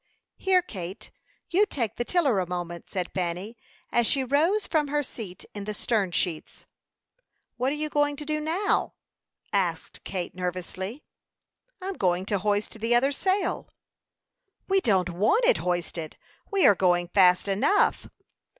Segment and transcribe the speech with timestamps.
[0.37, 1.11] "Here, Kate,
[1.51, 3.55] you take the tiller a moment," said Fanny,
[3.91, 6.65] as she rose from her seat in the stern sheets.
[7.57, 8.95] "What are you going to do now?"
[9.53, 11.03] asked Kate, nervously.
[11.83, 13.69] "I'm going to hoist the other sail."
[14.67, 16.17] "We don't want it hoisted.
[16.51, 18.09] We are going fast enough."